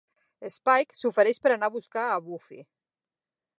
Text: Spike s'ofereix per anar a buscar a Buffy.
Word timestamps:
Spike 0.53 0.97
s'ofereix 0.99 1.39
per 1.45 1.53
anar 1.57 1.71
a 1.71 1.75
buscar 1.77 2.07
a 2.09 2.19
Buffy. 2.31 2.61